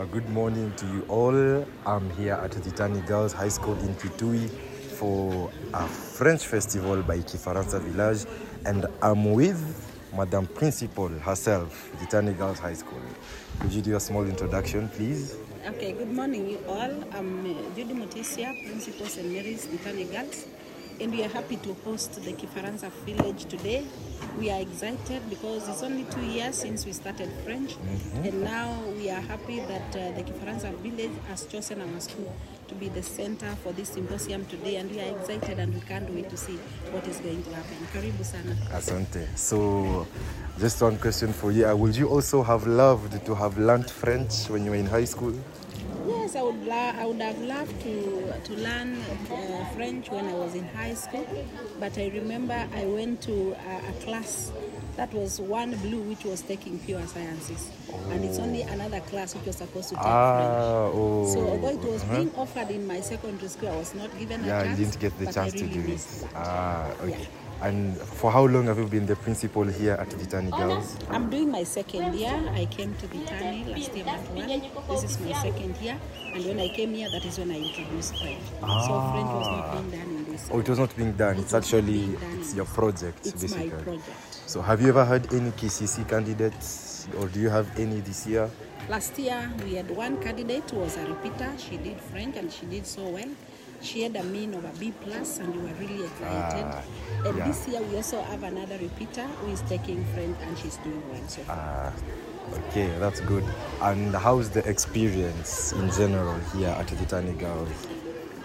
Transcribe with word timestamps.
Uh, 0.00 0.06
good 0.06 0.30
morning 0.30 0.72
to 0.76 0.86
you 0.86 1.04
all. 1.10 1.66
I'm 1.84 2.08
here 2.16 2.32
at 2.32 2.52
Thitani 2.52 3.06
Girls 3.06 3.34
High 3.34 3.50
School 3.50 3.78
in 3.80 3.94
Kitui 3.96 4.48
for 4.48 5.52
a 5.74 5.86
French 5.86 6.46
festival 6.46 7.02
by 7.02 7.18
Kifaransa 7.18 7.82
Village, 7.82 8.24
and 8.64 8.86
I'm 9.02 9.34
with 9.34 9.60
Madame 10.16 10.46
Principal 10.46 11.08
herself, 11.08 11.90
Tani 12.08 12.32
Girls 12.32 12.58
High 12.58 12.72
School. 12.72 13.02
Could 13.60 13.72
you 13.74 13.82
do 13.82 13.94
a 13.94 14.00
small 14.00 14.24
introduction, 14.24 14.88
please? 14.88 15.36
Okay, 15.68 15.92
good 15.92 16.10
morning, 16.10 16.48
you 16.48 16.60
all. 16.66 17.04
I'm 17.12 17.44
uh, 17.44 17.74
Judy 17.76 17.92
Mutisya, 17.92 18.56
Principal 18.64 19.04
St. 19.04 19.30
Mary's 19.30 19.66
Thitani 19.66 20.10
Girls, 20.10 20.46
and 21.00 21.12
we 21.12 21.24
are 21.24 21.28
happy 21.28 21.56
to 21.56 21.72
host 21.84 22.22
the 22.22 22.32
Kifaransa 22.32 22.90
village 23.06 23.46
today. 23.46 23.86
We 24.38 24.50
are 24.50 24.60
excited 24.60 25.22
because 25.30 25.66
it's 25.68 25.82
only 25.82 26.04
two 26.04 26.20
years 26.20 26.56
since 26.56 26.84
we 26.84 26.92
started 26.92 27.30
French, 27.44 27.76
and 28.22 28.42
now 28.44 28.78
we 28.96 29.08
are 29.10 29.20
happy 29.20 29.60
that 29.60 29.96
uh, 29.96 30.12
the 30.12 30.22
Kifaransa 30.22 30.74
village 30.76 31.10
has 31.28 31.46
chosen 31.46 31.80
our 31.80 32.00
school 32.00 32.32
to 32.68 32.74
be 32.74 32.88
the 32.88 33.02
center 33.02 33.50
for 33.62 33.72
this 33.72 33.88
symposium 33.88 34.44
today, 34.46 34.76
and 34.76 34.90
we 34.90 35.00
are 35.00 35.16
excited 35.16 35.58
and 35.58 35.74
we 35.74 35.80
can't 35.80 36.08
wait 36.10 36.28
to 36.28 36.36
see 36.36 36.56
what 36.92 37.06
is 37.08 37.16
going 37.18 37.42
to 37.44 37.50
happen. 37.54 37.76
Karibu 37.92 38.24
sana. 38.24 38.54
Asante. 38.70 39.26
So, 39.36 40.06
just 40.58 40.80
one 40.82 40.98
question 40.98 41.32
for 41.32 41.50
you. 41.50 41.66
Uh, 41.66 41.74
would 41.74 41.96
you 41.96 42.08
also 42.08 42.42
have 42.42 42.66
loved 42.66 43.24
to 43.24 43.34
have 43.34 43.58
learned 43.58 43.90
French 43.90 44.48
when 44.50 44.64
you 44.64 44.70
were 44.70 44.76
in 44.76 44.86
high 44.86 45.06
school? 45.06 45.34
Yes, 46.30 46.38
I 46.38 46.42
would, 46.44 46.64
la- 46.64 46.94
I 46.96 47.06
would 47.06 47.20
have 47.20 47.40
loved 47.42 47.80
to, 47.82 48.32
to 48.44 48.52
learn 48.54 48.94
uh, 49.32 49.64
French 49.74 50.12
when 50.12 50.26
I 50.26 50.34
was 50.34 50.54
in 50.54 50.64
high 50.68 50.94
school, 50.94 51.26
but 51.80 51.98
I 51.98 52.06
remember 52.06 52.68
I 52.72 52.84
went 52.84 53.20
to 53.22 53.56
a, 53.66 53.90
a 53.90 53.92
class 54.04 54.52
that 54.96 55.12
was 55.12 55.40
one 55.40 55.74
blue 55.78 56.02
which 56.02 56.22
was 56.22 56.42
taking 56.42 56.78
pure 56.78 57.04
sciences, 57.08 57.72
and 58.10 58.24
it's 58.24 58.38
only 58.38 58.62
another 58.62 59.00
class 59.00 59.34
which 59.34 59.44
was 59.46 59.56
supposed 59.56 59.88
to 59.88 59.96
take 59.96 60.04
French. 60.04 60.14
Ah, 60.14 60.90
oh. 60.94 61.34
So 61.34 61.48
although 61.48 61.68
it 61.68 61.82
was 61.82 62.04
uh-huh. 62.04 62.16
being 62.16 62.32
offered 62.36 62.70
in 62.70 62.86
my 62.86 63.00
secondary 63.00 63.48
school, 63.48 63.70
I 63.70 63.76
was 63.78 63.92
not 63.96 64.16
given 64.16 64.44
a 64.44 64.46
chance. 64.46 64.64
Yeah, 64.66 64.70
you 64.70 64.84
didn't 64.84 65.00
get 65.00 65.18
the 65.18 65.24
chance 65.24 65.54
I 65.54 65.58
to 65.58 65.64
really 65.64 65.82
do 65.82 65.92
it. 65.92 65.98
that. 65.98 66.30
Ah, 66.36 66.92
okay. 67.02 67.10
Yeah. 67.10 67.49
And 67.62 67.94
for 67.98 68.32
how 68.32 68.46
long 68.46 68.66
have 68.66 68.78
you 68.78 68.86
been 68.86 69.04
the 69.04 69.16
principal 69.16 69.64
here 69.64 69.92
at 69.92 70.08
Thitani 70.08 70.50
Girls? 70.56 70.96
I'm 71.10 71.28
doing 71.28 71.50
my 71.50 71.62
second 71.62 72.14
year. 72.14 72.32
I 72.54 72.64
came 72.64 72.94
to 72.94 73.06
Thitani 73.06 73.68
last 73.70 73.94
year, 73.94 74.04
month 74.06 74.30
one. 74.30 74.48
This 74.88 75.04
is 75.04 75.20
my 75.20 75.32
second 75.32 75.76
year, 75.76 75.98
and 76.34 76.44
when 76.46 76.58
I 76.58 76.68
came 76.68 76.94
here, 76.94 77.10
that 77.10 77.22
is 77.22 77.38
when 77.38 77.50
I 77.50 77.58
introduced 77.58 78.16
French. 78.18 78.40
So 78.48 79.12
French 79.12 79.28
was 79.28 79.46
not 79.46 79.64
ah. 79.64 79.72
being 79.72 79.90
done 79.90 80.10
in 80.16 80.32
this. 80.32 80.48
Oh, 80.50 80.58
it 80.60 80.68
was 80.70 80.78
not 80.78 80.96
being 80.96 81.12
done. 81.12 81.36
It's 81.36 81.40
It 81.40 81.44
was 81.44 81.52
not 81.52 81.62
actually 81.64 82.06
done. 82.16 82.38
it's 82.40 82.54
your 82.54 82.64
project, 82.64 83.26
It's 83.26 83.42
basically. 83.42 83.68
my 83.68 83.82
project. 83.82 84.34
So, 84.46 84.62
have 84.62 84.80
you 84.80 84.88
ever 84.88 85.04
had 85.04 85.30
any 85.34 85.50
KCSE 85.50 86.08
candidates, 86.08 87.08
or 87.18 87.28
do 87.28 87.40
you 87.40 87.50
have 87.50 87.78
any 87.78 88.00
this 88.00 88.26
year? 88.26 88.48
Last 88.88 89.18
year, 89.18 89.52
we 89.64 89.74
had 89.74 89.90
one 89.90 90.16
candidate 90.22 90.70
who 90.70 90.78
was 90.78 90.96
a 90.96 91.04
repeater. 91.06 91.52
She 91.58 91.76
did 91.76 92.00
French 92.00 92.36
and 92.36 92.50
she 92.50 92.64
did 92.66 92.86
so 92.86 93.06
well. 93.06 93.28
She 93.82 94.02
had 94.02 94.14
a 94.16 94.22
mean 94.24 94.54
of 94.54 94.64
a 94.64 94.72
B 94.78 94.92
plus, 95.00 95.38
and 95.38 95.54
we 95.56 95.62
were 95.62 95.74
really 95.80 96.04
excited. 96.04 96.66
Ah, 96.68 96.82
and 97.24 97.36
yeah. 97.38 97.48
this 97.48 97.66
year, 97.66 97.80
we 97.82 97.96
also 97.96 98.20
have 98.22 98.42
another 98.42 98.76
repeater 98.78 99.24
who 99.40 99.52
is 99.52 99.62
taking 99.62 100.04
French, 100.12 100.36
and 100.42 100.58
she's 100.58 100.76
doing 100.78 101.02
well 101.10 101.28
so 101.28 101.42
far. 101.42 101.56
Ah, 101.58 101.92
okay, 102.68 102.92
that's 102.98 103.20
good. 103.20 103.44
And 103.80 104.14
how's 104.14 104.50
the 104.50 104.60
experience 104.68 105.72
in 105.72 105.90
general 105.92 106.38
here 106.52 106.68
at 106.68 106.86
Thitani 106.88 107.38
Girls? 107.38 107.72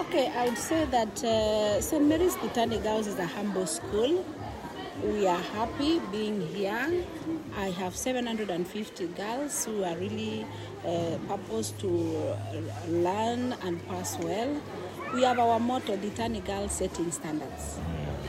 Okay, 0.00 0.30
I 0.36 0.46
would 0.46 0.58
say 0.58 0.84
that 0.86 1.24
uh, 1.24 1.80
St. 1.80 2.04
Mary's 2.04 2.36
Thitani 2.36 2.80
Girls 2.82 3.08
is 3.08 3.18
a 3.18 3.26
humble 3.26 3.66
school. 3.66 4.24
We 5.02 5.26
are 5.26 5.42
happy 5.58 6.00
being 6.12 6.40
here. 6.40 7.04
I 7.58 7.70
have 7.70 7.96
750 7.96 9.06
girls 9.08 9.64
who 9.64 9.82
are 9.82 9.96
really 9.96 10.46
uh, 10.86 11.18
purposed 11.26 11.80
to 11.80 12.36
learn 12.88 13.54
and 13.62 13.84
pass 13.88 14.16
well. 14.18 14.54
We 15.12 15.22
have 15.22 15.38
our 15.38 15.60
motto, 15.60 15.96
Thitani 15.96 16.44
Girls 16.44 16.72
Setting 16.72 17.10
Standards. 17.12 17.78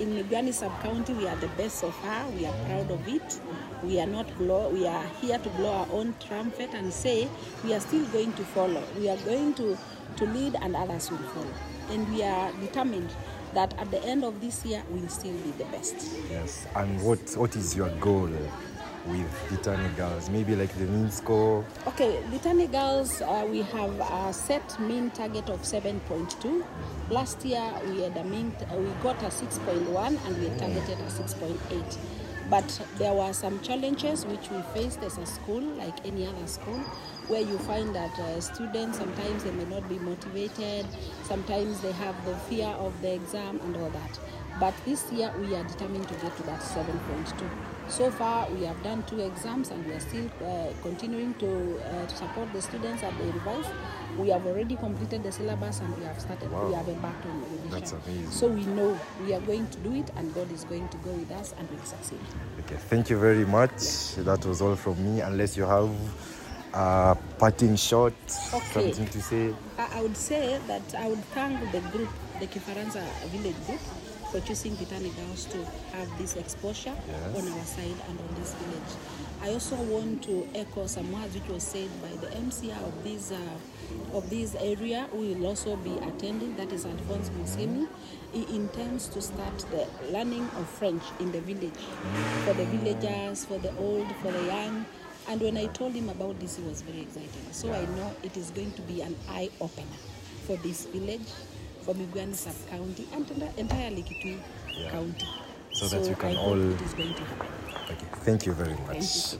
In 0.00 0.10
Migwani 0.14 0.52
sub-county, 0.52 1.14
we 1.14 1.26
are 1.26 1.36
the 1.36 1.48
best 1.48 1.78
so 1.78 1.90
far. 1.90 2.28
We 2.30 2.46
are 2.46 2.54
proud 2.66 2.90
of 2.90 3.08
it. 3.08 3.40
We 3.82 4.00
are 4.00 4.06
not 4.06 4.26
blow, 4.38 4.68
we 4.70 4.86
are 4.86 5.04
here 5.20 5.38
to 5.38 5.48
blow 5.50 5.72
our 5.72 5.88
own 5.92 6.14
trumpet 6.20 6.74
and 6.74 6.92
say 6.92 7.28
we 7.64 7.74
are 7.74 7.80
still 7.80 8.04
going 8.06 8.32
to 8.34 8.44
follow. 8.44 8.82
We 8.98 9.08
are 9.08 9.16
going 9.18 9.54
to, 9.54 9.78
to 10.16 10.26
lead 10.26 10.56
and 10.60 10.76
others 10.76 11.10
will 11.10 11.18
follow. 11.18 11.54
And 11.90 12.12
we 12.12 12.22
are 12.22 12.52
determined 12.60 13.10
that 13.54 13.78
at 13.78 13.90
the 13.90 14.02
end 14.04 14.24
of 14.24 14.40
this 14.40 14.64
year, 14.64 14.82
we'll 14.90 15.08
still 15.08 15.36
be 15.38 15.50
the 15.52 15.64
best. 15.66 15.96
Yes. 16.30 16.66
And 16.76 17.00
what 17.02 17.18
what 17.36 17.56
is 17.56 17.74
your 17.74 17.88
goal 17.98 18.30
with 19.08 19.62
Tani 19.62 19.88
Girls? 19.96 20.28
Maybe 20.30 20.54
like 20.54 20.72
the 20.78 20.84
mean 20.84 21.10
score? 21.10 21.64
Okay, 21.86 22.22
Thitani 22.30 22.70
girls, 22.70 23.20
uh, 23.20 23.46
we 23.50 23.62
have 23.62 23.98
a 24.00 24.32
set 24.32 24.78
mean 24.80 25.10
target 25.10 25.48
of 25.48 25.62
7.2. 25.62 26.64
Last 27.10 27.44
year 27.44 27.72
we 27.86 28.02
had 28.02 28.16
a 28.16 28.24
mean, 28.24 28.52
uh, 28.70 28.76
we 28.76 28.90
got 29.02 29.22
a 29.22 29.26
6.1 29.26 30.26
and 30.26 30.38
we 30.40 30.48
targeted 30.58 30.98
a 30.98 31.10
6.8. 31.10 31.98
But 32.50 32.80
there 32.96 33.12
were 33.12 33.32
some 33.32 33.60
challenges 33.60 34.24
which 34.24 34.50
we 34.50 34.62
faced 34.72 35.02
as 35.02 35.18
a 35.18 35.26
school, 35.26 35.60
like 35.60 36.06
any 36.06 36.26
other 36.26 36.46
school, 36.46 36.78
where 37.28 37.42
you 37.42 37.58
find 37.58 37.94
that 37.94 38.18
uh, 38.18 38.40
students 38.40 38.98
sometimes 38.98 39.44
they 39.44 39.50
may 39.50 39.66
not 39.66 39.86
be 39.88 39.98
motivated, 39.98 40.86
sometimes 41.24 41.80
they 41.80 41.92
have 41.92 42.16
the 42.24 42.34
fear 42.48 42.68
of 42.68 42.98
the 43.02 43.12
exam 43.14 43.60
and 43.64 43.76
all 43.76 43.90
that. 43.90 44.18
But 44.58 44.74
this 44.86 45.12
year 45.12 45.32
we 45.38 45.54
are 45.54 45.64
determined 45.64 46.08
to 46.08 46.14
get 46.14 46.36
to 46.38 46.42
that 46.44 46.60
7.2. 46.60 47.77
So 47.88 48.10
far, 48.10 48.48
we 48.50 48.64
have 48.64 48.80
done 48.82 49.02
two 49.04 49.20
exams 49.20 49.70
and 49.70 49.84
we 49.86 49.92
are 49.92 50.00
still 50.00 50.26
uh, 50.44 50.66
continuing 50.82 51.34
to, 51.34 51.80
uh, 51.80 52.06
to 52.06 52.16
support 52.16 52.52
the 52.52 52.60
students 52.60 53.02
at 53.02 53.16
the 53.18 53.24
revise. 53.24 53.66
We 54.18 54.28
have 54.28 54.46
already 54.46 54.76
completed 54.76 55.22
the 55.22 55.32
syllabus 55.32 55.80
and 55.80 55.96
we 55.96 56.04
have 56.04 56.20
started, 56.20 56.50
we 56.52 56.74
have 56.74 56.86
embarked 56.88 57.24
on 57.26 57.40
revision. 57.42 57.70
That's 57.70 57.92
amazing. 57.92 58.30
So 58.30 58.48
we 58.48 58.64
know 58.66 58.98
we 59.24 59.32
are 59.34 59.40
going 59.40 59.68
to 59.70 59.78
do 59.78 59.94
it 59.94 60.10
and 60.16 60.34
God 60.34 60.50
is 60.52 60.64
going 60.64 60.88
to 60.90 60.96
go 60.98 61.10
with 61.12 61.30
us 61.32 61.54
and 61.58 61.68
we'll 61.70 61.84
succeed. 61.84 62.20
Okay, 62.60 62.76
thank 62.76 63.08
you 63.10 63.18
very 63.18 63.46
much. 63.46 64.14
That 64.16 64.44
was 64.44 64.60
all 64.60 64.76
from 64.76 65.02
me. 65.02 65.20
Unless 65.22 65.56
you 65.56 65.64
have 65.64 65.90
a 66.74 67.16
parting 67.38 67.76
shot, 67.76 68.12
Okay. 68.52 68.92
something 68.92 69.08
to 69.08 69.22
say. 69.22 69.54
I, 69.78 69.98
I 69.98 70.02
would 70.02 70.16
say 70.16 70.60
that 70.66 70.94
I 70.94 71.08
would 71.08 71.24
thank 71.32 71.58
the 71.72 71.80
group, 71.96 72.10
the 72.38 72.46
Kifaransa 72.46 73.02
Village 73.28 73.56
Group, 73.66 73.80
for 74.30 74.40
choosing 74.40 74.72
Thitani 74.76 75.14
Girls 75.16 75.46
to 75.46 75.58
have 75.96 76.08
this 76.18 76.36
exposure 76.36 76.94
Yes. 77.08 77.36
on 77.42 77.48
our 77.52 77.64
side 77.64 77.96
and 78.08 78.18
on 78.20 78.34
this 78.38 78.54
village. 78.54 78.92
I 79.40 79.50
also 79.52 79.76
want 79.76 80.22
to 80.24 80.46
echo 80.54 80.86
some 80.86 81.10
words 81.12 81.34
which 81.34 81.48
was 81.48 81.62
said 81.62 81.88
by 82.02 82.08
the 82.20 82.26
MCA 82.36 82.76
of 82.86 83.04
this 83.04 83.32
uh, 83.32 84.16
of 84.16 84.28
this 84.28 84.54
area, 84.56 85.06
who 85.12 85.18
will 85.18 85.46
also 85.46 85.76
be 85.76 85.92
attending. 85.98 86.56
That 86.56 86.72
is 86.72 86.84
Alphonse 86.84 87.30
Musemi. 87.30 87.88
He 88.32 88.42
intends 88.54 89.08
to 89.08 89.22
start 89.22 89.58
the 89.70 89.86
learning 90.12 90.42
of 90.58 90.68
French 90.68 91.02
in 91.20 91.32
the 91.32 91.40
village 91.40 91.80
for 92.44 92.52
the 92.52 92.64
villagers, 92.66 93.46
for 93.46 93.58
the 93.58 93.74
old, 93.78 94.06
for 94.16 94.30
the 94.30 94.44
young. 94.44 94.84
And 95.28 95.40
when 95.40 95.56
I 95.56 95.66
told 95.66 95.92
him 95.92 96.08
about 96.10 96.38
this, 96.40 96.56
he 96.56 96.62
was 96.64 96.82
very 96.82 97.00
excited. 97.02 97.30
So 97.54 97.72
I 97.72 97.84
know 97.96 98.12
it 98.22 98.36
is 98.36 98.50
going 98.50 98.72
to 98.72 98.82
be 98.82 99.00
an 99.02 99.14
eye 99.30 99.48
opener 99.60 99.86
for 100.46 100.56
this 100.56 100.84
village, 100.86 101.28
sub 102.34 102.52
county, 102.70 103.06
and 103.16 103.26
Kitui 104.02 104.38
Yeah. 104.76 104.90
county. 104.90 105.26
So 105.72 105.88
that 105.88 106.08
you 106.08 106.16
can 106.16 106.36
all- 106.36 106.72
It 106.74 106.82
is 106.82 106.94
going 106.94 107.14
to 107.14 107.24
happen. 107.24 107.46
Okay, 107.90 108.06
thank 108.24 108.46
you 108.46 108.52
very 108.52 108.76
much. 108.86 109.36